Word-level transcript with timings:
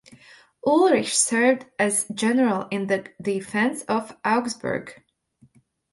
Ulrich 0.65 1.15
served 1.15 1.67
as 1.77 2.07
general 2.11 2.67
in 2.71 2.87
the 2.87 3.11
defense 3.21 3.83
of 3.83 4.17
Augsburg. 4.25 4.99